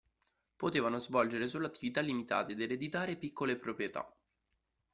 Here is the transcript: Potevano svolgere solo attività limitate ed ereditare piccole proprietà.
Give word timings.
Potevano 0.55 0.97
svolgere 0.97 1.47
solo 1.47 1.67
attività 1.67 2.01
limitate 2.01 2.53
ed 2.53 2.61
ereditare 2.61 3.17
piccole 3.17 3.55
proprietà. 3.59 4.11